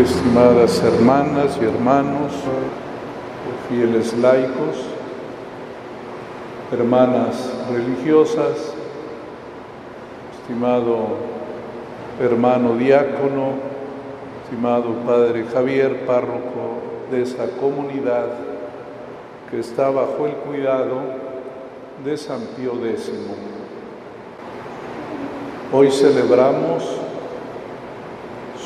estimadas 0.00 0.82
hermanas 0.82 1.56
y 1.60 1.64
hermanos, 1.64 2.32
fieles 3.68 4.12
laicos, 4.18 4.86
hermanas 6.72 7.52
religiosas, 7.72 8.74
estimado 10.40 11.06
hermano 12.20 12.74
diácono, 12.76 13.52
estimado 14.42 14.94
Padre 15.06 15.44
Javier, 15.52 16.04
párroco 16.06 16.80
de 17.12 17.22
esta 17.22 17.46
comunidad 17.60 18.26
que 19.48 19.60
está 19.60 19.90
bajo 19.90 20.26
el 20.26 20.34
cuidado 20.34 21.02
de 22.04 22.16
San 22.16 22.40
Pío 22.56 22.72
X. 22.84 23.12
Hoy 25.72 25.90
celebramos 25.92 26.82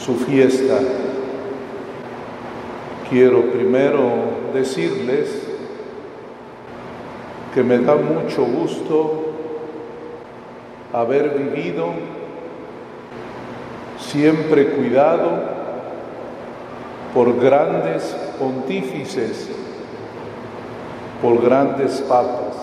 su 0.08 0.14
fiesta. 0.14 0.78
Quiero 3.10 3.50
primero 3.50 4.02
decirles 4.52 5.42
que 7.54 7.62
me 7.62 7.78
da 7.78 7.94
mucho 7.94 8.44
gusto 8.44 9.24
haber 10.92 11.30
vivido 11.30 11.86
siempre 13.98 14.72
cuidado 14.72 15.40
por 17.14 17.40
grandes 17.40 18.14
pontífices, 18.38 19.48
por 21.22 21.42
grandes 21.42 22.02
papas. 22.02 22.56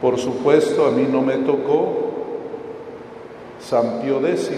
Por 0.00 0.18
supuesto, 0.18 0.86
a 0.86 0.92
mí 0.92 1.04
no 1.10 1.20
me 1.20 1.38
tocó 1.38 2.12
San 3.58 4.02
Pío 4.02 4.24
X, 4.24 4.52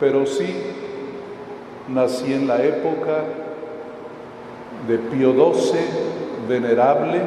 pero 0.00 0.24
sí 0.24 0.67
nací 1.88 2.32
en 2.32 2.46
la 2.46 2.62
época 2.62 3.24
de 4.86 4.98
Pío 4.98 5.32
XII, 5.32 5.80
venerable, 6.48 7.20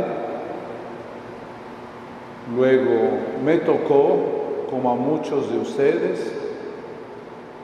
luego 2.56 3.09
me 3.44 3.58
tocó, 3.58 4.68
como 4.70 4.92
a 4.92 4.95
muchos 4.95 5.52
de 5.52 5.59
ustedes, 5.59 6.31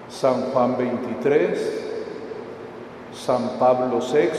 San 0.10 0.52
Juan 0.52 0.76
XXIII, 0.76 1.56
San 3.14 3.58
Pablo 3.60 4.00
VI, 4.00 4.30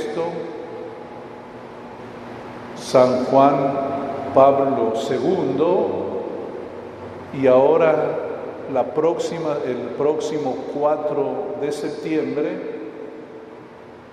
San 2.76 3.24
Juan 3.26 3.54
Pablo 4.34 4.92
II 5.10 5.64
y 7.40 7.46
ahora 7.46 8.27
la 8.72 8.84
próxima, 8.94 9.56
el 9.66 9.94
próximo 9.96 10.56
4 10.74 11.56
de 11.60 11.72
septiembre 11.72 12.50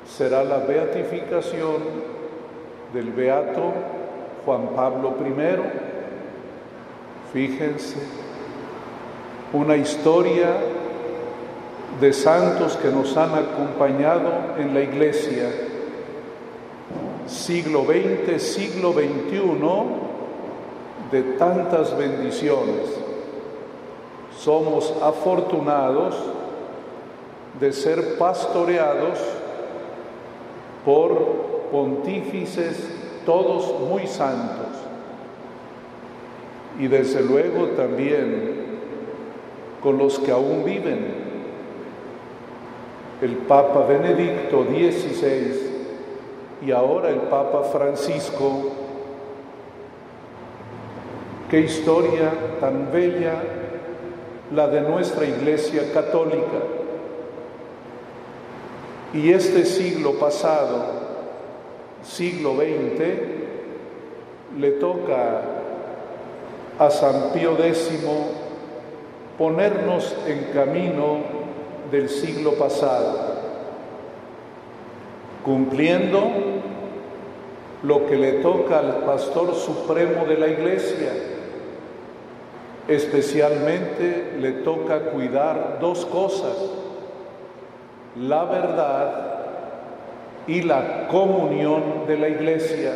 será 0.07 0.43
la 0.43 0.59
beatificación 0.59 1.75
del 2.93 3.11
beato 3.11 3.73
Juan 4.45 4.69
Pablo 4.75 5.15
I. 5.19 5.33
Fíjense, 7.33 7.97
una 9.51 9.75
historia 9.75 10.55
de 11.99 12.13
santos 12.13 12.77
que 12.77 12.89
nos 12.89 13.17
han 13.17 13.33
acompañado 13.35 14.31
en 14.57 14.73
la 14.73 14.81
iglesia, 14.81 15.49
siglo 17.27 17.83
XX, 17.83 18.41
siglo 18.41 18.93
XXI, 18.93 19.41
de 21.11 21.23
tantas 21.37 21.97
bendiciones. 21.97 23.04
Somos 24.45 24.93
afortunados 25.01 26.13
de 27.59 27.73
ser 27.73 28.19
pastoreados 28.19 29.17
por 30.85 31.17
pontífices 31.71 32.87
todos 33.25 33.79
muy 33.89 34.05
santos 34.05 34.67
y 36.79 36.85
desde 36.85 37.23
luego 37.23 37.69
también 37.69 38.65
con 39.81 39.97
los 39.97 40.19
que 40.19 40.29
aún 40.29 40.63
viven. 40.63 41.25
El 43.23 43.37
Papa 43.37 43.83
Benedicto 43.87 44.63
XVI 44.63 45.71
y 46.63 46.71
ahora 46.71 47.09
el 47.09 47.21
Papa 47.21 47.63
Francisco. 47.63 48.73
Qué 51.49 51.61
historia 51.61 52.31
tan 52.59 52.91
bella 52.91 53.64
la 54.53 54.67
de 54.67 54.81
nuestra 54.81 55.25
Iglesia 55.25 55.91
Católica. 55.93 56.59
Y 59.13 59.31
este 59.31 59.65
siglo 59.65 60.13
pasado, 60.13 60.83
siglo 62.03 62.55
XX, 62.55 64.59
le 64.59 64.71
toca 64.71 65.41
a 66.77 66.89
San 66.89 67.31
Pío 67.33 67.57
X 67.57 67.91
ponernos 69.37 70.15
en 70.27 70.53
camino 70.53 71.17
del 71.91 72.09
siglo 72.09 72.53
pasado, 72.53 73.35
cumpliendo 75.43 76.21
lo 77.83 78.07
que 78.07 78.15
le 78.15 78.31
toca 78.33 78.79
al 78.79 78.97
pastor 79.05 79.53
supremo 79.55 80.25
de 80.25 80.37
la 80.37 80.47
iglesia, 80.47 81.11
Especialmente 82.87 84.33
le 84.39 84.51
toca 84.51 85.11
cuidar 85.11 85.79
dos 85.81 86.05
cosas, 86.05 86.55
la 88.15 88.43
verdad 88.45 89.35
y 90.47 90.61
la 90.61 91.07
comunión 91.07 92.05
de 92.07 92.17
la 92.17 92.29
iglesia. 92.29 92.93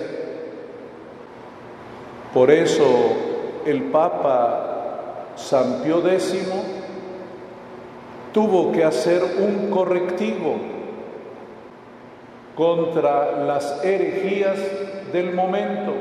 Por 2.34 2.52
eso 2.52 2.86
el 3.66 3.84
Papa 3.86 5.32
San 5.36 5.82
Pío 5.82 6.08
X 6.08 6.48
tuvo 8.32 8.72
que 8.72 8.84
hacer 8.84 9.24
un 9.24 9.72
correctivo 9.72 10.56
contra 12.56 13.44
las 13.46 13.84
herejías 13.84 14.60
del 15.12 15.34
momento, 15.34 15.94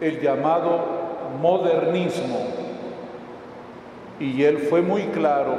el 0.00 0.20
llamado 0.20 0.91
modernismo. 1.40 2.38
Y 4.20 4.44
él 4.44 4.58
fue 4.58 4.82
muy 4.82 5.02
claro, 5.06 5.54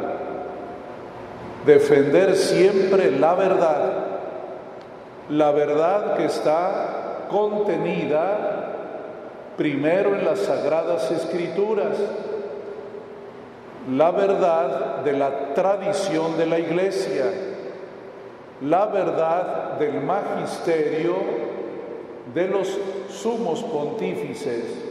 defender 1.66 2.36
siempre 2.36 3.12
la 3.12 3.34
verdad, 3.36 3.94
la 5.30 5.52
verdad 5.52 6.16
que 6.16 6.26
está 6.26 7.28
contenida 7.30 8.70
primero 9.58 10.16
en 10.16 10.26
las 10.26 10.40
sagradas 10.40 11.12
escrituras, 11.12 11.98
la 13.92 14.12
verdad 14.12 14.98
de 15.04 15.14
la 15.14 15.54
tradición 15.54 16.38
de 16.38 16.46
la 16.46 16.60
iglesia, 16.60 17.26
la 18.62 18.86
verdad 18.86 19.78
del 19.78 20.02
magisterio 20.02 21.16
de 22.34 22.48
los 22.48 22.78
sumos 23.10 23.62
pontífices 23.64 24.83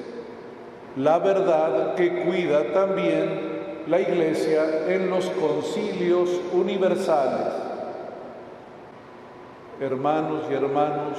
la 0.96 1.18
verdad 1.18 1.94
que 1.94 2.22
cuida 2.22 2.72
también 2.72 3.52
la 3.86 4.00
Iglesia 4.00 4.86
en 4.88 5.10
los 5.10 5.26
concilios 5.30 6.28
universales. 6.52 7.52
Hermanos 9.80 10.42
y 10.50 10.54
hermanos, 10.54 11.18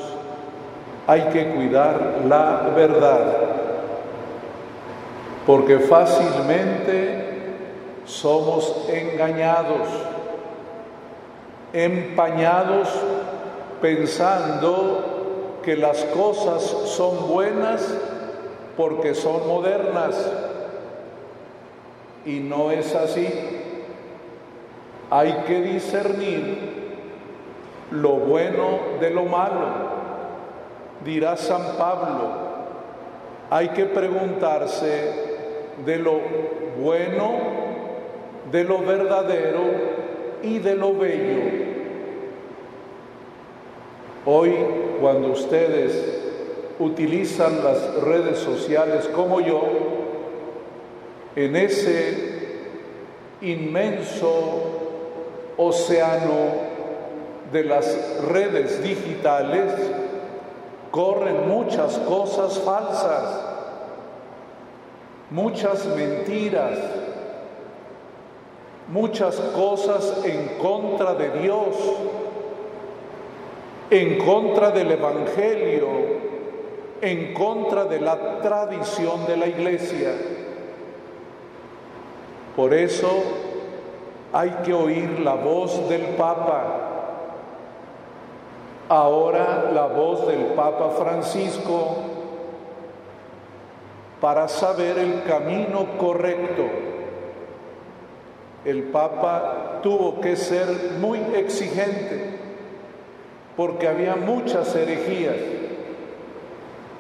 hay 1.08 1.22
que 1.24 1.50
cuidar 1.50 2.22
la 2.28 2.72
verdad, 2.76 3.34
porque 5.46 5.80
fácilmente 5.80 7.24
somos 8.06 8.86
engañados, 8.88 9.88
empañados 11.74 12.88
pensando 13.82 15.60
que 15.64 15.76
las 15.76 16.04
cosas 16.06 16.62
son 16.62 17.28
buenas 17.28 17.82
porque 18.78 19.16
son 19.16 19.48
modernas. 19.48 20.32
Y 22.26 22.40
no 22.40 22.72
es 22.72 22.96
así. 22.96 23.28
Hay 25.10 25.44
que 25.46 25.62
discernir 25.62 26.74
lo 27.92 28.12
bueno 28.12 28.80
de 29.00 29.10
lo 29.12 29.24
malo. 29.24 29.94
Dirá 31.04 31.36
San 31.36 31.78
Pablo, 31.78 32.30
hay 33.50 33.70
que 33.70 33.86
preguntarse 33.86 35.14
de 35.86 35.98
lo 35.98 36.20
bueno, 36.82 37.34
de 38.52 38.64
lo 38.64 38.80
verdadero 38.80 39.62
y 40.42 40.60
de 40.60 40.76
lo 40.76 40.94
bello. 40.94 41.42
Hoy, 44.26 44.56
cuando 45.02 45.30
ustedes 45.30 46.23
utilizan 46.84 47.64
las 47.64 47.96
redes 48.02 48.40
sociales 48.40 49.10
como 49.16 49.40
yo, 49.40 49.62
en 51.36 51.56
ese 51.56 52.34
inmenso 53.42 54.74
océano 55.58 56.74
de 57.52 57.64
las 57.64 58.22
redes 58.28 58.84
digitales 58.84 59.72
corren 60.92 61.48
muchas 61.48 61.98
cosas 62.00 62.60
falsas, 62.60 63.42
muchas 65.32 65.86
mentiras, 65.96 66.78
muchas 68.90 69.36
cosas 69.56 70.22
en 70.24 70.58
contra 70.60 71.16
de 71.16 71.42
Dios, 71.42 71.76
en 73.90 74.18
contra 74.20 74.72
del 74.72 74.92
Evangelio, 74.92 76.23
en 77.04 77.34
contra 77.34 77.84
de 77.84 78.00
la 78.00 78.40
tradición 78.40 79.26
de 79.28 79.36
la 79.36 79.48
iglesia. 79.48 80.14
Por 82.56 82.74
eso 82.74 83.24
hay 84.32 84.50
que 84.64 84.74
oír 84.74 85.20
la 85.20 85.36
voz 85.36 85.90
del 85.90 86.02
Papa 86.16 86.84
ahora 88.88 89.72
la 89.74 89.88
voz 89.88 90.28
del 90.28 90.46
Papa 90.56 90.92
Francisco 90.92 91.98
para 94.22 94.48
saber 94.48 94.98
el 94.98 95.24
camino 95.24 95.98
correcto. 95.98 96.64
El 98.66 98.84
Papa 98.84 99.80
tuvo 99.84 100.22
que 100.22 100.36
ser 100.36 100.68
muy 101.00 101.20
exigente 101.36 102.38
porque 103.58 103.88
había 103.88 104.16
muchas 104.16 104.74
herejías 104.76 105.36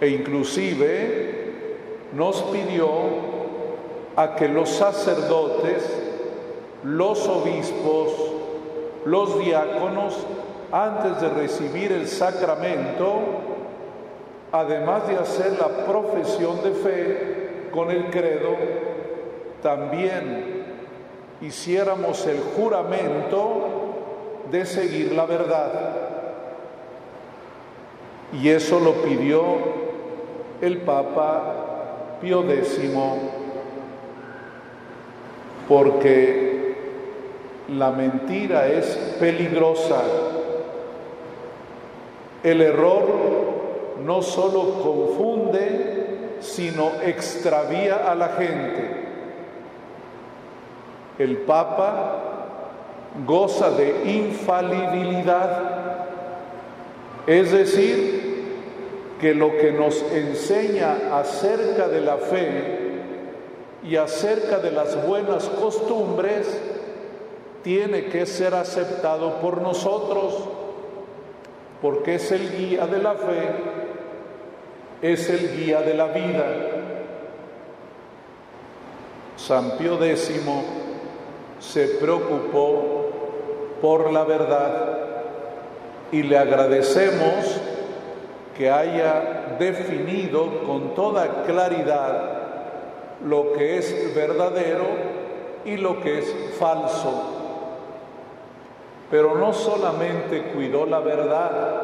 e 0.03 0.09
inclusive 0.09 1.33
nos 2.11 2.41
pidió 2.43 2.89
a 4.17 4.35
que 4.35 4.49
los 4.49 4.69
sacerdotes, 4.69 5.81
los 6.83 7.25
obispos, 7.25 8.11
los 9.05 9.39
diáconos 9.39 10.17
antes 10.73 11.21
de 11.21 11.29
recibir 11.29 11.93
el 11.93 12.09
sacramento, 12.09 13.21
además 14.51 15.07
de 15.07 15.15
hacer 15.15 15.53
la 15.57 15.85
profesión 15.85 16.61
de 16.63 16.71
fe 16.71 17.69
con 17.71 17.89
el 17.89 18.09
credo, 18.09 18.57
también 19.61 20.65
hiciéramos 21.39 22.27
el 22.27 22.41
juramento 22.57 24.41
de 24.51 24.65
seguir 24.65 25.13
la 25.13 25.25
verdad. 25.25 25.71
Y 28.33 28.49
eso 28.49 28.81
lo 28.81 28.93
pidió 29.03 29.82
el 30.61 30.77
Papa 30.79 32.17
Pío 32.21 32.43
X, 32.49 32.79
porque 35.67 36.75
la 37.69 37.91
mentira 37.91 38.67
es 38.67 38.85
peligrosa 39.19 40.01
el 42.43 42.61
error 42.61 43.05
no 44.03 44.21
solo 44.21 44.83
confunde, 44.83 46.37
sino 46.41 46.91
extravía 47.05 48.11
a 48.11 48.15
la 48.15 48.29
gente. 48.29 49.07
El 51.17 51.37
Papa 51.37 52.19
goza 53.25 53.71
de 53.71 54.11
infalibilidad, 54.11 55.63
es 57.27 57.51
decir, 57.53 58.22
que 59.23 59.33
lo 59.33 59.55
que 59.55 59.71
nos 59.71 60.01
enseña 60.11 61.17
acerca 61.17 61.87
de 61.87 62.01
la 62.01 62.17
fe 62.17 62.49
y 63.81 63.95
acerca 63.95 64.59
de 64.59 64.69
las 64.69 65.07
buenas 65.07 65.45
costumbres 65.45 66.45
tiene 67.63 68.07
que 68.07 68.25
ser 68.25 68.53
aceptado 68.53 69.35
por 69.35 69.61
nosotros 69.61 70.43
porque 71.81 72.15
es 72.15 72.33
el 72.33 72.51
guía 72.51 72.85
de 72.85 72.97
la 73.01 73.13
fe, 73.13 73.49
es 75.01 75.29
el 75.29 75.55
guía 75.55 75.79
de 75.79 75.93
la 75.93 76.07
vida. 76.07 76.45
San 79.37 79.77
Pío 79.77 80.03
X 80.03 80.31
se 81.61 81.87
preocupó 81.87 83.05
por 83.81 84.11
la 84.11 84.25
verdad 84.25 84.97
y 86.11 86.23
le 86.23 86.37
agradecemos 86.37 87.61
que 88.57 88.69
haya 88.69 89.55
definido 89.59 90.63
con 90.65 90.93
toda 90.95 91.43
claridad 91.45 92.31
lo 93.25 93.53
que 93.53 93.77
es 93.77 94.13
verdadero 94.15 94.85
y 95.65 95.77
lo 95.77 96.01
que 96.01 96.19
es 96.19 96.35
falso 96.59 97.33
pero 99.13 99.35
no 99.35 99.53
solamente 99.53 100.41
cuidó 100.55 100.87
la 100.87 100.97
verdad, 100.97 101.81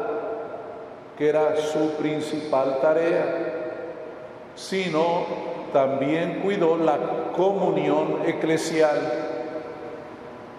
que 1.16 1.28
era 1.28 1.56
su 1.58 1.92
principal 1.92 2.78
tarea, 2.82 3.24
sino 4.56 5.26
también 5.72 6.40
cuidó 6.42 6.76
la 6.76 6.98
comunión 7.36 8.22
eclesial 8.26 8.98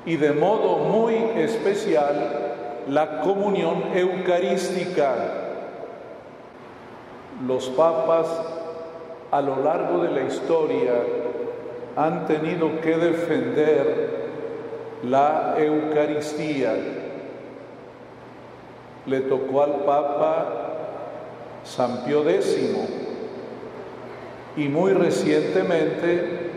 y 0.06 0.16
de 0.16 0.31
modo 0.31 0.78
muy 0.78 1.16
especial 1.36 2.86
la 2.88 3.19
comunión 3.19 3.84
eucarística. 3.94 5.41
Los 7.48 7.70
papas 7.70 8.28
a 9.32 9.42
lo 9.42 9.64
largo 9.64 10.04
de 10.04 10.12
la 10.12 10.22
historia 10.24 10.94
han 11.96 12.28
tenido 12.28 12.82
que 12.82 12.98
defender 12.98 14.12
la 15.04 15.56
Eucaristía. 15.58 16.76
Le 19.06 19.22
tocó 19.22 19.64
al 19.64 19.72
Papa 19.86 20.46
San 21.64 22.04
Pío 22.04 22.28
X 22.30 22.58
y 24.58 24.68
muy 24.68 24.94
recientemente 24.94 26.52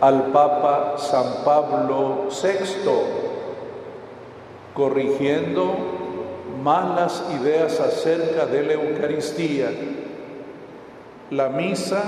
al 0.00 0.26
Papa 0.26 0.94
San 0.98 1.44
Pablo 1.44 2.28
VI, 2.30 2.90
corrigiendo 4.74 5.74
malas 6.62 7.24
ideas 7.40 7.80
acerca 7.80 8.46
de 8.46 8.62
la 8.62 8.72
Eucaristía. 8.74 9.70
La 11.30 11.48
misa 11.48 12.02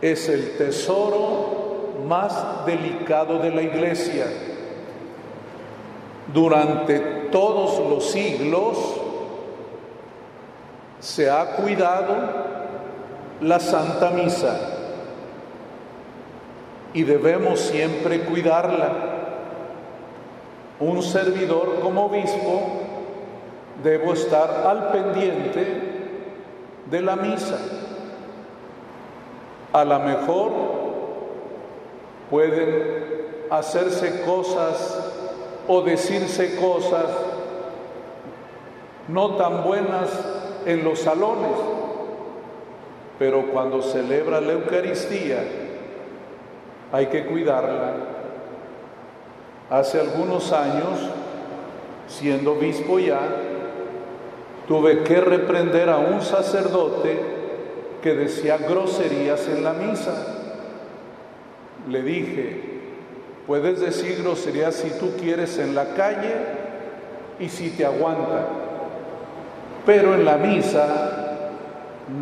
es 0.00 0.28
el 0.28 0.56
tesoro 0.56 2.02
más 2.06 2.66
delicado 2.66 3.38
de 3.38 3.50
la 3.50 3.62
iglesia 3.62 4.26
durante 6.32 6.98
todos 7.30 7.78
los 7.90 8.10
siglos 8.10 8.78
se 11.00 11.30
ha 11.30 11.56
cuidado 11.56 12.14
la 13.40 13.58
Santa 13.58 14.10
Misa 14.10 14.56
y 16.94 17.02
debemos 17.02 17.60
siempre 17.60 18.20
cuidarla. 18.20 18.92
Un 20.78 21.02
servidor 21.02 21.80
como 21.80 22.06
obispo 22.06 22.62
debo 23.82 24.12
estar 24.12 24.64
al 24.66 24.92
pendiente 24.92 25.92
de 26.90 27.00
la 27.00 27.16
misa. 27.16 27.58
A 29.72 29.84
lo 29.84 29.98
mejor 30.00 30.52
pueden 32.30 33.46
hacerse 33.50 34.22
cosas 34.22 34.98
o 35.68 35.82
decirse 35.82 36.56
cosas 36.56 37.06
no 39.08 39.36
tan 39.36 39.64
buenas 39.64 40.10
en 40.66 40.84
los 40.84 41.00
salones, 41.00 41.56
pero 43.18 43.46
cuando 43.52 43.82
celebra 43.82 44.40
la 44.40 44.52
Eucaristía 44.52 45.42
hay 46.92 47.06
que 47.06 47.26
cuidarla. 47.26 47.94
Hace 49.70 50.00
algunos 50.00 50.52
años, 50.52 50.98
siendo 52.06 52.52
obispo 52.52 52.98
ya, 52.98 53.20
tuve 54.68 55.02
que 55.02 55.20
reprender 55.20 55.88
a 55.88 55.98
un 55.98 56.20
sacerdote 56.20 57.41
que 58.02 58.14
decía 58.14 58.58
groserías 58.58 59.46
en 59.48 59.64
la 59.64 59.72
misa. 59.72 60.38
Le 61.88 62.02
dije, 62.02 62.72
Puedes 63.46 63.80
decir 63.80 64.22
groserías 64.22 64.76
si 64.76 64.90
tú 65.00 65.16
quieres 65.20 65.58
en 65.58 65.74
la 65.74 65.94
calle 65.94 66.32
y 67.40 67.48
si 67.48 67.70
te 67.70 67.84
aguanta, 67.84 68.46
pero 69.84 70.14
en 70.14 70.24
la 70.24 70.36
misa 70.36 71.50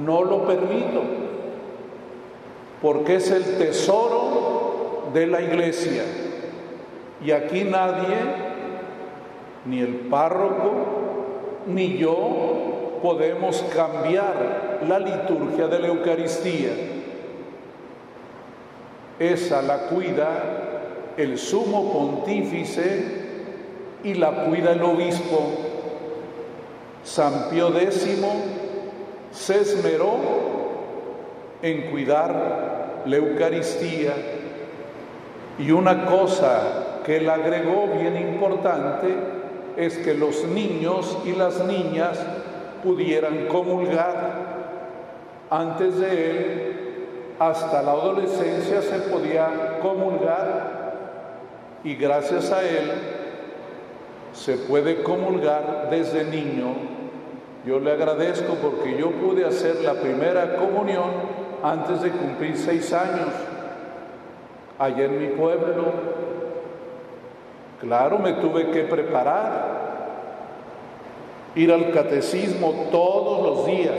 no 0.03 0.25
lo 0.25 0.47
permito, 0.47 1.03
porque 2.81 3.17
es 3.17 3.31
el 3.31 3.59
tesoro 3.59 5.11
de 5.13 5.27
la 5.27 5.43
iglesia. 5.43 6.05
Y 7.23 7.33
aquí 7.33 7.65
nadie, 7.65 8.17
ni 9.67 9.81
el 9.81 9.97
párroco, 10.09 10.73
ni 11.67 11.99
yo, 11.99 12.99
podemos 13.03 13.63
cambiar 13.75 14.70
la 14.89 14.99
liturgia 14.99 15.67
de 15.67 15.79
la 15.79 15.89
Eucaristía. 15.89 16.71
Esa 19.19 19.63
la 19.63 19.79
cuida 19.89 20.61
el 21.17 21.39
sumo 21.39 21.93
pontífice 21.93 23.05
y 24.03 24.15
la 24.15 24.45
cuida 24.45 24.73
el 24.73 24.83
obispo. 24.83 25.51
San 27.05 27.51
Pío 27.51 27.69
X 27.79 28.19
se 29.31 29.61
esmeró 29.61 30.17
en 31.63 31.91
cuidar 31.91 33.03
la 33.05 33.17
Eucaristía 33.17 34.15
y 35.59 35.71
una 35.71 36.07
cosa 36.07 37.03
que 37.05 37.19
él 37.19 37.29
agregó 37.29 37.89
bien 37.99 38.17
importante 38.17 39.09
es 39.77 39.99
que 39.99 40.15
los 40.15 40.45
niños 40.45 41.19
y 41.25 41.33
las 41.33 41.65
niñas 41.65 42.19
pudieran 42.83 43.47
comulgar. 43.47 44.60
Antes 45.51 45.99
de 45.99 46.31
él, 46.31 46.77
hasta 47.41 47.83
la 47.83 47.91
adolescencia 47.91 48.83
se 48.83 48.99
podía 49.01 49.79
comulgar 49.83 50.81
y 51.83 51.97
gracias 51.97 52.53
a 52.53 52.63
él 52.63 52.93
se 54.33 54.57
puede 54.57 55.03
comulgar 55.03 55.89
desde 55.91 56.25
niño. 56.25 56.69
Yo 57.67 57.81
le 57.81 57.93
agradezco 57.93 58.55
porque 58.55 58.97
yo 58.97 59.11
pude 59.11 59.45
hacer 59.45 59.77
la 59.83 59.95
primera 59.95 60.57
comunión 60.57 61.11
antes 61.63 62.01
de 62.03 62.11
cumplir 62.11 62.57
seis 62.57 62.93
años, 62.93 63.29
allá 64.79 65.05
en 65.05 65.19
mi 65.19 65.29
pueblo. 65.29 65.93
Claro, 67.81 68.19
me 68.19 68.35
tuve 68.35 68.71
que 68.71 68.83
preparar, 68.85 69.81
ir 71.55 71.73
al 71.73 71.91
catecismo 71.91 72.89
todos 72.91 73.43
los 73.43 73.67
días, 73.67 73.97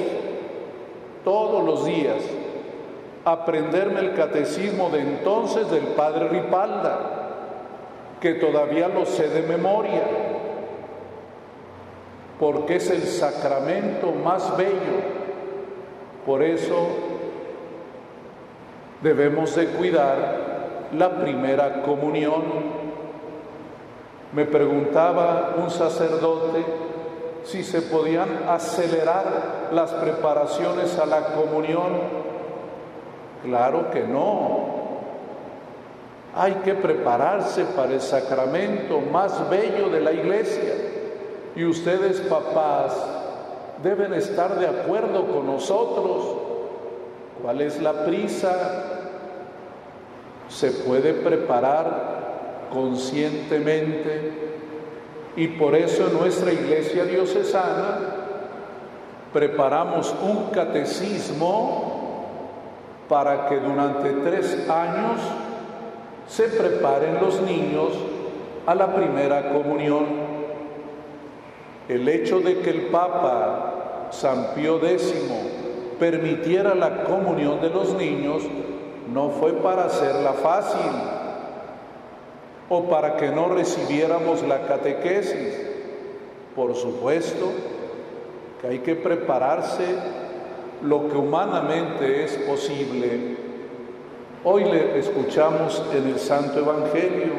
todos 1.24 1.64
los 1.64 1.86
días, 1.86 2.18
aprenderme 3.26 4.00
el 4.00 4.14
catecismo 4.14 4.90
de 4.90 5.02
entonces 5.02 5.70
del 5.70 5.88
padre 5.90 6.28
Ripalda, 6.30 7.00
que 8.20 8.36
todavía 8.36 8.88
lo 8.88 9.06
sé 9.06 9.30
de 9.30 9.42
memoria, 9.42 10.04
porque 12.40 12.78
es 12.78 12.90
el 12.90 13.04
sacramento 13.04 14.12
más 14.12 14.56
bello. 14.58 15.22
Por 16.26 16.44
eso 16.44 16.88
debemos 19.02 19.56
de 19.56 19.68
cuidar 19.68 20.90
la 20.96 21.22
primera 21.22 21.82
comunión. 21.82 22.44
Me 24.34 24.46
preguntaba 24.46 25.56
un 25.58 25.70
sacerdote, 25.70 26.64
si 27.52 27.64
se 27.66 27.82
podían 27.82 28.46
acelerar 28.48 29.70
las 29.74 29.92
preparaciones 29.92 30.98
a 30.98 31.06
la 31.06 31.34
comunión. 31.34 32.00
Claro 33.44 33.92
que 33.92 34.04
no. 34.04 34.82
Hay 36.34 36.54
que 36.64 36.76
prepararse 36.76 37.66
para 37.66 37.92
el 37.92 38.00
sacramento 38.00 39.02
más 39.02 39.50
bello 39.50 39.90
de 39.90 40.00
la 40.00 40.14
iglesia. 40.14 40.76
Y 41.54 41.66
ustedes, 41.66 42.22
papás, 42.22 42.96
deben 43.84 44.14
estar 44.14 44.58
de 44.58 44.68
acuerdo 44.68 45.28
con 45.28 45.46
nosotros. 45.46 46.38
¿Cuál 47.44 47.60
es 47.60 47.82
la 47.82 48.06
prisa? 48.06 48.86
Se 50.48 50.72
puede 50.72 51.14
preparar 51.14 52.70
conscientemente 52.72 54.51
y 55.36 55.48
por 55.48 55.76
eso 55.76 56.08
en 56.08 56.14
nuestra 56.14 56.52
iglesia 56.52 57.06
diocesana 57.06 58.00
preparamos 59.34 60.14
un 60.22 60.52
catecismo 60.52 62.26
para 63.08 63.48
que 63.48 63.60
durante 63.60 64.10
tres 64.30 64.70
años 64.70 65.20
se 66.28 66.44
preparen 66.44 67.20
los 67.22 67.42
niños 67.42 67.94
a 68.66 68.76
la 68.76 68.94
primera 68.94 69.52
comunión. 69.52 70.06
El 71.88 72.08
hecho 72.08 72.40
de 72.40 72.60
que 72.60 72.70
el 72.70 72.82
Papa 72.88 74.08
San 74.12 74.54
Pío 74.56 74.78
X 74.78 75.14
permitiera 76.00 76.76
la 76.76 77.04
comunión 77.04 77.62
de 77.62 77.70
los 77.70 77.94
niños 77.96 78.44
no 79.14 79.30
fue 79.30 79.54
para 79.54 79.86
hacerla 79.86 80.34
fácil, 80.34 80.80
o 82.74 82.84
para 82.86 83.18
que 83.18 83.28
no 83.28 83.50
recibiéramos 83.50 84.44
la 84.44 84.62
catequesis. 84.62 85.60
Por 86.56 86.74
supuesto 86.74 87.52
que 88.62 88.68
hay 88.68 88.80
que 88.80 88.96
prepararse 88.96 89.84
lo 90.82 91.10
que 91.10 91.18
humanamente 91.18 92.24
es 92.24 92.32
posible. 92.38 93.36
Hoy 94.46 94.64
le 94.64 94.98
escuchamos 94.98 95.84
en 95.94 96.08
el 96.08 96.18
Santo 96.18 96.60
Evangelio 96.60 97.34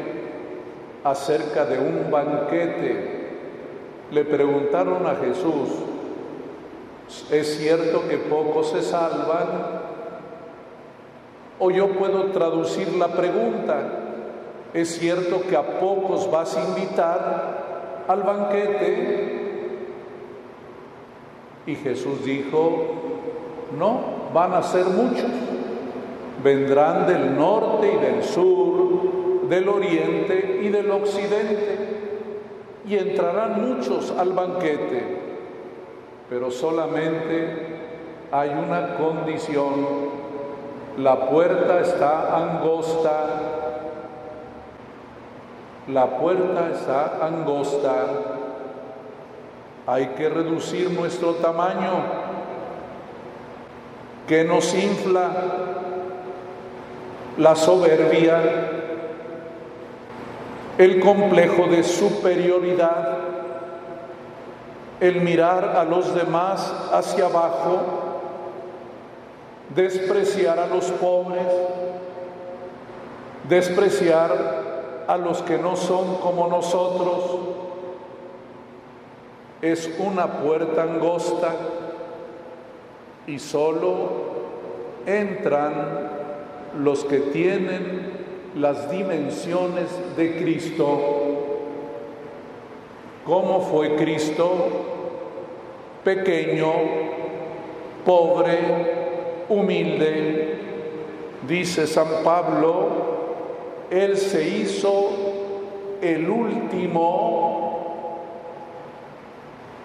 acerca 1.03 1.65
de 1.65 1.79
un 1.79 2.11
banquete. 2.11 3.23
Le 4.11 4.25
preguntaron 4.25 5.07
a 5.07 5.15
Jesús, 5.15 5.69
¿es 7.31 7.57
cierto 7.57 8.07
que 8.07 8.17
pocos 8.17 8.69
se 8.69 8.83
salvan? 8.83 9.81
O 11.57 11.71
yo 11.71 11.87
puedo 11.89 12.25
traducir 12.25 12.93
la 12.93 13.07
pregunta, 13.07 14.02
es 14.73 14.97
cierto 14.97 15.41
que 15.47 15.55
a 15.55 15.79
pocos 15.79 16.29
vas 16.31 16.57
a 16.57 16.63
invitar 16.67 18.05
al 18.07 18.23
banquete. 18.23 19.43
Y 21.67 21.75
Jesús 21.75 22.25
dijo, 22.25 22.85
no, 23.77 24.01
van 24.33 24.53
a 24.53 24.63
ser 24.63 24.85
muchos. 24.85 25.29
Vendrán 26.43 27.05
del 27.07 27.37
norte 27.37 27.93
y 27.93 28.03
del 28.03 28.23
sur, 28.23 29.47
del 29.47 29.69
oriente 29.69 30.61
y 30.63 30.69
del 30.69 30.89
occidente. 30.89 31.77
Y 32.87 32.97
entrarán 32.97 33.61
muchos 33.61 34.11
al 34.17 34.33
banquete. 34.33 35.19
Pero 36.29 36.49
solamente 36.49 37.67
hay 38.31 38.49
una 38.49 38.95
condición. 38.95 40.23
La 40.97 41.29
puerta 41.29 41.79
está 41.79 42.35
angosta 42.35 43.62
la 45.87 46.17
puerta 46.17 46.69
está 46.73 47.25
angosta, 47.25 48.05
hay 49.85 50.07
que 50.17 50.29
reducir 50.29 50.91
nuestro 50.91 51.35
tamaño, 51.35 52.03
que 54.27 54.45
nos 54.45 54.73
infla 54.73 55.29
la 57.37 57.55
soberbia, 57.55 58.41
el 60.77 60.99
complejo 61.01 61.67
de 61.67 61.83
superioridad, 61.83 63.17
el 65.01 65.19
mirar 65.19 65.75
a 65.75 65.83
los 65.83 66.15
demás 66.15 66.73
hacia 66.93 67.25
abajo, 67.25 67.79
despreciar 69.75 70.59
a 70.59 70.67
los 70.67 70.85
pobres, 70.91 71.45
despreciar 73.49 74.62
a 75.07 75.17
los 75.17 75.41
que 75.41 75.57
no 75.57 75.75
son 75.75 76.17
como 76.17 76.47
nosotros. 76.47 77.39
Es 79.61 79.89
una 79.99 80.41
puerta 80.41 80.83
angosta 80.83 81.55
y 83.27 83.39
solo 83.39 84.09
entran 85.05 86.11
los 86.79 87.05
que 87.05 87.19
tienen 87.19 88.11
las 88.55 88.89
dimensiones 88.91 89.87
de 90.17 90.37
Cristo. 90.37 90.99
¿Cómo 93.25 93.61
fue 93.61 93.95
Cristo? 93.95 94.51
Pequeño, 96.03 96.71
pobre, 98.05 99.45
humilde. 99.49 100.59
Dice 101.47 101.87
San 101.87 102.23
Pablo, 102.23 103.12
él 103.89 104.17
se 104.17 104.47
hizo 104.47 105.09
el 106.01 106.29
último, 106.29 107.81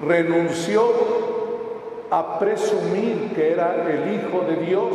renunció 0.00 0.82
a 2.10 2.38
presumir 2.38 3.32
que 3.34 3.52
era 3.52 3.86
el 3.88 4.14
Hijo 4.14 4.40
de 4.40 4.56
Dios 4.66 4.94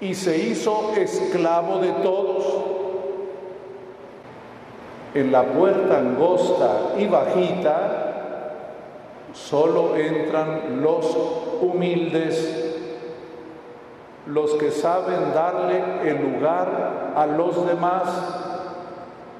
y 0.00 0.14
se 0.14 0.38
hizo 0.38 0.92
esclavo 0.96 1.78
de 1.78 1.92
todos. 2.02 2.44
En 5.14 5.32
la 5.32 5.42
puerta 5.42 5.98
angosta 5.98 6.94
y 6.98 7.06
bajita 7.06 8.04
solo 9.32 9.96
entran 9.96 10.82
los 10.82 11.16
humildes 11.60 12.67
los 14.28 14.54
que 14.54 14.70
saben 14.70 15.32
darle 15.34 16.10
el 16.10 16.22
lugar 16.22 17.12
a 17.16 17.26
los 17.26 17.66
demás. 17.66 18.02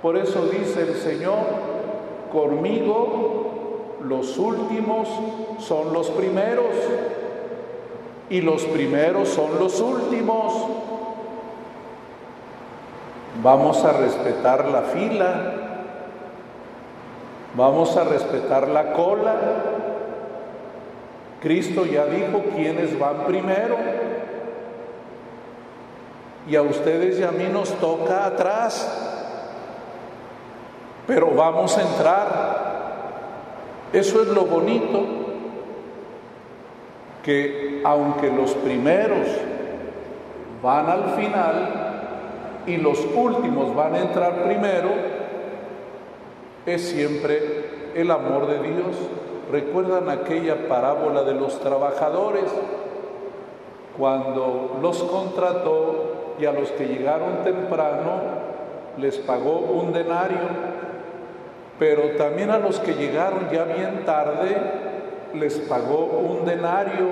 Por 0.00 0.16
eso 0.16 0.46
dice 0.46 0.82
el 0.82 0.94
Señor, 0.94 1.44
conmigo 2.32 3.98
los 4.02 4.38
últimos 4.38 5.08
son 5.58 5.92
los 5.92 6.08
primeros 6.10 6.74
y 8.30 8.40
los 8.40 8.64
primeros 8.64 9.28
son 9.28 9.58
los 9.58 9.78
últimos. 9.80 10.54
Vamos 13.42 13.84
a 13.84 13.92
respetar 13.92 14.68
la 14.68 14.82
fila, 14.82 15.54
vamos 17.54 17.94
a 17.96 18.04
respetar 18.04 18.68
la 18.68 18.92
cola. 18.94 19.34
Cristo 21.42 21.84
ya 21.84 22.06
dijo 22.06 22.42
quiénes 22.56 22.98
van 22.98 23.26
primero. 23.26 24.07
Y 26.48 26.56
a 26.56 26.62
ustedes 26.62 27.18
y 27.18 27.22
a 27.22 27.30
mí 27.30 27.44
nos 27.52 27.70
toca 27.74 28.24
atrás. 28.26 28.90
Pero 31.06 31.30
vamos 31.34 31.76
a 31.76 31.82
entrar. 31.82 32.68
Eso 33.92 34.22
es 34.22 34.28
lo 34.28 34.44
bonito, 34.44 35.00
que 37.22 37.82
aunque 37.84 38.30
los 38.30 38.52
primeros 38.54 39.26
van 40.62 40.90
al 40.90 41.04
final, 41.16 41.88
y 42.68 42.76
los 42.76 43.02
últimos 43.14 43.74
van 43.74 43.94
a 43.94 44.00
entrar 44.00 44.44
primero, 44.44 44.90
es 46.66 46.90
siempre 46.90 47.92
el 47.94 48.10
amor 48.10 48.46
de 48.46 48.58
Dios. 48.58 48.96
¿Recuerdan 49.50 50.10
aquella 50.10 50.68
parábola 50.68 51.22
de 51.22 51.32
los 51.32 51.58
trabajadores? 51.60 52.44
Cuando 53.96 54.78
los 54.82 55.02
contrató 55.04 56.07
y 56.38 56.46
a 56.46 56.52
los 56.52 56.70
que 56.72 56.86
llegaron 56.86 57.42
temprano 57.44 58.38
les 58.96 59.18
pagó 59.18 59.58
un 59.58 59.92
denario, 59.92 60.38
pero 61.78 62.10
también 62.16 62.50
a 62.50 62.58
los 62.58 62.78
que 62.80 62.94
llegaron 62.94 63.48
ya 63.50 63.64
bien 63.64 64.04
tarde 64.04 64.56
les 65.34 65.58
pagó 65.58 66.04
un 66.06 66.44
denario. 66.44 67.06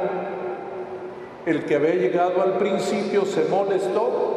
El 1.45 1.64
que 1.64 1.76
había 1.76 1.95
llegado 1.95 2.42
al 2.42 2.54
principio 2.54 3.25
se 3.25 3.45
molestó 3.45 4.35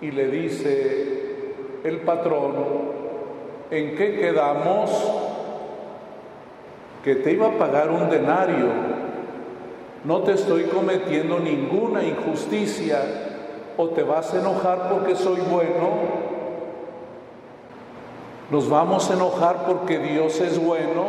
y 0.00 0.10
le 0.10 0.28
dice 0.28 1.54
el 1.84 2.00
patrón, 2.00 2.54
¿en 3.70 3.96
qué 3.96 4.18
quedamos? 4.18 4.90
Que 7.04 7.16
te 7.16 7.32
iba 7.32 7.48
a 7.48 7.58
pagar 7.58 7.90
un 7.90 8.10
denario. 8.10 8.66
No 10.04 10.22
te 10.22 10.32
estoy 10.32 10.64
cometiendo 10.64 11.38
ninguna 11.38 12.02
injusticia 12.02 13.29
o 13.76 13.88
te 13.88 14.02
vas 14.02 14.32
a 14.34 14.38
enojar 14.40 14.88
porque 14.90 15.16
soy 15.16 15.40
bueno. 15.40 15.88
Nos 18.50 18.68
vamos 18.68 19.10
a 19.10 19.14
enojar 19.14 19.64
porque 19.66 19.98
Dios 19.98 20.40
es 20.40 20.58
bueno, 20.58 21.06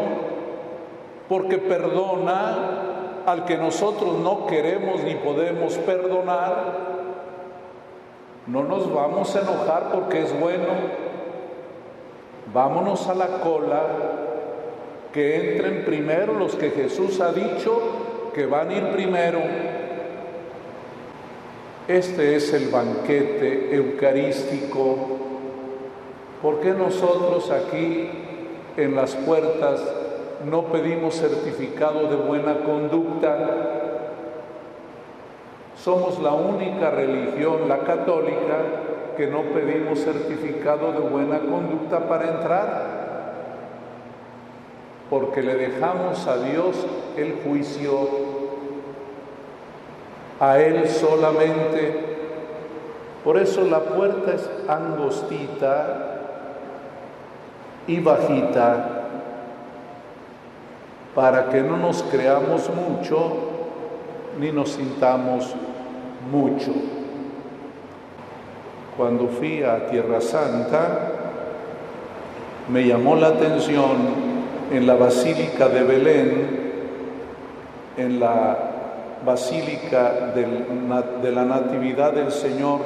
porque 1.28 1.58
perdona 1.58 3.24
al 3.26 3.46
que 3.46 3.58
nosotros 3.58 4.20
no 4.20 4.46
queremos 4.48 5.02
ni 5.04 5.16
podemos 5.16 5.76
perdonar 5.78 6.92
no 8.48 8.64
nos 8.64 8.92
vamos 8.92 9.36
a 9.36 9.42
enojar 9.42 9.92
porque 9.94 10.24
es 10.24 10.40
bueno. 10.40 10.68
Vámonos 12.54 13.08
a 13.08 13.14
la 13.14 13.28
cola, 13.40 13.84
que 15.14 15.54
entren 15.54 15.86
primero 15.86 16.34
los 16.34 16.56
que 16.56 16.72
Jesús 16.72 17.22
ha 17.22 17.32
dicho 17.32 17.80
que 18.34 18.46
van 18.46 18.70
a 18.70 18.74
ir 18.74 18.92
primero. 18.92 19.40
Este 21.92 22.38
es 22.38 22.54
el 22.54 22.70
banquete 22.70 23.76
eucarístico. 23.76 24.96
¿Por 26.42 26.62
qué 26.62 26.70
nosotros 26.70 27.52
aquí 27.52 28.10
en 28.78 28.96
las 28.96 29.14
puertas 29.16 29.84
no 30.50 30.68
pedimos 30.68 31.16
certificado 31.16 32.08
de 32.08 32.16
buena 32.16 32.64
conducta? 32.64 33.38
Somos 35.76 36.18
la 36.22 36.32
única 36.32 36.92
religión, 36.92 37.68
la 37.68 37.80
católica, 37.80 38.56
que 39.18 39.28
no 39.28 39.42
pedimos 39.54 40.00
certificado 40.00 40.94
de 40.94 41.00
buena 41.00 41.40
conducta 41.40 42.08
para 42.08 42.30
entrar, 42.30 42.86
porque 45.10 45.44
le 45.44 45.56
dejamos 45.56 46.26
a 46.26 46.38
Dios 46.38 46.88
el 47.18 47.34
juicio, 47.44 48.41
a 50.42 50.60
Él 50.60 50.90
solamente. 50.90 51.94
Por 53.24 53.38
eso 53.38 53.62
la 53.64 53.80
puerta 53.80 54.34
es 54.34 54.50
angostita 54.68 56.18
y 57.86 58.00
bajita, 58.00 59.04
para 61.14 61.50
que 61.50 61.62
no 61.62 61.78
nos 61.78 62.02
creamos 62.04 62.70
mucho 62.70 63.34
ni 64.40 64.52
nos 64.52 64.72
sintamos 64.72 65.54
mucho. 66.32 66.72
Cuando 68.98 69.28
fui 69.28 69.62
a 69.62 69.88
Tierra 69.88 70.22
Santa, 70.22 71.12
me 72.68 72.88
llamó 72.88 73.16
la 73.16 73.28
atención 73.28 74.32
en 74.72 74.88
la 74.88 74.96
Basílica 74.96 75.68
de 75.68 75.84
Belén, 75.84 76.48
en 77.98 78.20
la 78.20 78.71
Basílica 79.26 80.34
de 80.34 81.32
la 81.32 81.46
Natividad 81.46 82.14
del 82.14 82.32
Señor, 82.32 82.80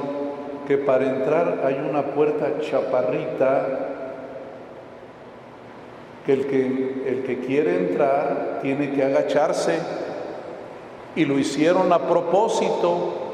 que 0.67 0.77
para 0.77 1.05
entrar 1.05 1.61
hay 1.63 1.75
una 1.89 2.03
puerta 2.03 2.59
chaparrita 2.61 3.67
que 6.25 6.33
el 6.33 6.47
que, 6.47 7.03
el 7.07 7.23
que 7.23 7.39
quiere 7.39 7.77
entrar 7.77 8.59
tiene 8.61 8.91
que 8.91 9.03
agacharse 9.03 9.77
y 11.15 11.23
lo 11.25 11.37
hicieron 11.37 11.93
a 11.93 11.99
propósito 11.99 13.25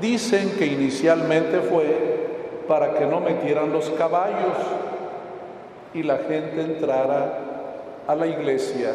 Dicen 0.00 0.50
que 0.58 0.66
inicialmente 0.66 1.60
fue 1.60 2.64
para 2.68 2.94
que 2.94 3.06
no 3.06 3.20
metieran 3.20 3.72
los 3.72 3.88
caballos 3.90 4.56
y 5.94 6.02
la 6.02 6.18
gente 6.18 6.60
entrara 6.60 7.38
a 8.06 8.14
la 8.14 8.26
iglesia. 8.26 8.90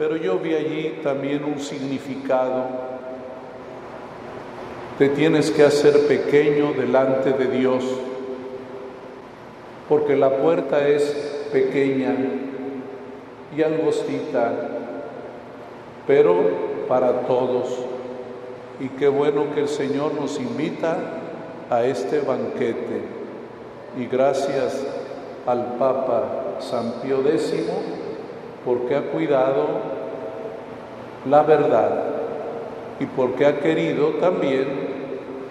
Pero 0.00 0.16
yo 0.16 0.38
vi 0.38 0.54
allí 0.54 1.00
también 1.02 1.44
un 1.44 1.60
significado. 1.60 2.64
Te 4.96 5.10
tienes 5.10 5.50
que 5.50 5.62
hacer 5.62 6.06
pequeño 6.06 6.72
delante 6.72 7.34
de 7.34 7.44
Dios, 7.48 7.84
porque 9.90 10.16
la 10.16 10.38
puerta 10.38 10.88
es 10.88 11.02
pequeña 11.52 12.16
y 13.54 13.62
angostita, 13.62 14.52
pero 16.06 16.86
para 16.88 17.26
todos. 17.26 17.80
Y 18.80 18.88
qué 18.98 19.08
bueno 19.08 19.54
que 19.54 19.60
el 19.60 19.68
Señor 19.68 20.14
nos 20.14 20.40
invita 20.40 20.96
a 21.68 21.84
este 21.84 22.20
banquete. 22.20 23.02
Y 23.98 24.06
gracias 24.06 24.82
al 25.46 25.74
Papa 25.74 26.56
San 26.60 27.02
Pío 27.02 27.20
X 27.20 27.52
porque 28.64 28.96
ha 28.96 29.02
cuidado 29.10 29.66
la 31.28 31.42
verdad 31.42 32.04
y 32.98 33.06
porque 33.06 33.46
ha 33.46 33.60
querido 33.60 34.08
también 34.20 34.66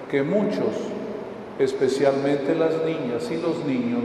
que 0.10 0.24
muchos, 0.24 0.76
especialmente 1.58 2.56
las 2.56 2.84
niñas 2.86 3.30
y 3.32 3.38
los 3.38 3.65
niños, 3.65 4.04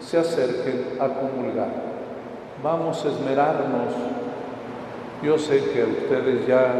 se 0.00 0.18
acerquen 0.18 0.84
a 0.98 1.08
comulgar. 1.08 1.90
Vamos 2.62 3.04
a 3.04 3.08
esmerarnos. 3.08 3.94
Yo 5.22 5.38
sé 5.38 5.62
que 5.72 5.84
ustedes 5.84 6.46
ya 6.46 6.74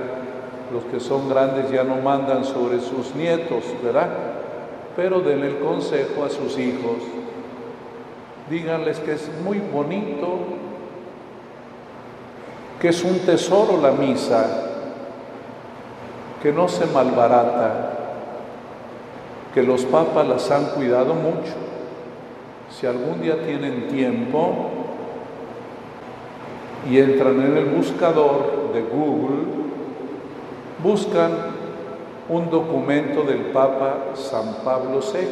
los 0.72 0.84
que 0.84 1.00
son 1.00 1.28
grandes 1.28 1.70
ya 1.70 1.84
no 1.84 1.96
mandan 1.96 2.44
sobre 2.44 2.80
sus 2.80 3.14
nietos, 3.14 3.64
¿verdad? 3.82 4.08
Pero 4.96 5.20
den 5.20 5.42
el 5.42 5.58
consejo 5.58 6.24
a 6.24 6.30
sus 6.30 6.58
hijos. 6.58 7.02
Díganles 8.48 8.98
que 9.00 9.12
es 9.12 9.30
muy 9.44 9.58
bonito, 9.58 10.38
que 12.80 12.88
es 12.88 13.04
un 13.04 13.18
tesoro 13.20 13.78
la 13.80 13.92
misa, 13.92 14.46
que 16.42 16.50
no 16.50 16.66
se 16.66 16.86
malbarata, 16.86 17.90
que 19.52 19.62
los 19.62 19.84
papas 19.84 20.26
las 20.26 20.50
han 20.50 20.66
cuidado 20.70 21.14
mucho. 21.14 21.52
Si 22.70 22.86
algún 22.86 23.20
día 23.20 23.44
tienen 23.44 23.88
tiempo 23.88 24.70
y 26.88 26.98
entran 26.98 27.42
en 27.42 27.58
el 27.58 27.66
buscador 27.66 28.72
de 28.72 28.80
Google, 28.80 29.44
buscan 30.82 31.32
un 32.30 32.48
documento 32.48 33.24
del 33.24 33.46
Papa 33.46 34.12
San 34.14 34.64
Pablo 34.64 35.00
VI 35.00 35.28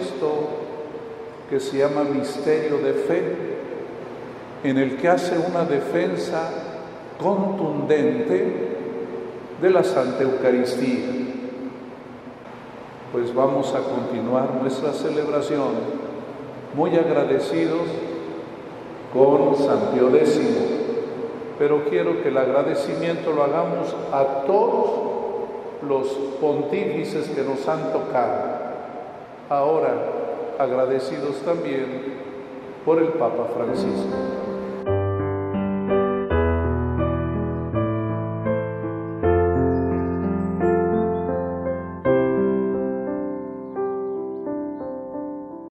que 1.49 1.61
se 1.61 1.79
llama 1.79 2.03
Misterio 2.05 2.77
de 2.79 2.93
Fe, 2.93 3.37
en 4.65 4.77
el 4.77 4.97
que 4.97 5.09
hace 5.09 5.39
una 5.39 5.65
defensa 5.65 6.68
contundente 7.19 8.69
de 9.61 9.71
la 9.71 9.83
Santa 9.83 10.23
Eucaristía. 10.23 11.07
Pues 13.13 13.35
vamos 13.35 13.75
a 13.75 13.81
continuar 13.81 14.55
nuestra 14.61 14.93
celebración 14.93 15.69
muy 16.77 16.95
agradecidos 16.95 17.83
con 19.13 19.57
San 19.57 19.93
Pío 19.93 20.15
X, 20.15 20.41
pero 21.59 21.85
quiero 21.89 22.23
que 22.23 22.29
el 22.29 22.37
agradecimiento 22.37 23.33
lo 23.33 23.45
hagamos 23.45 23.97
a 24.13 24.45
todos 24.47 24.91
los 25.89 26.07
pontífices 26.41 27.29
que 27.31 27.43
nos 27.43 27.67
han 27.67 27.93
tocado, 27.93 28.59
ahora 29.49 29.95
agradecidos 30.59 31.37
también 31.45 32.19
por 32.85 32.99
el 32.99 33.09
Papa 33.09 33.47
Francisco. 33.57 34.38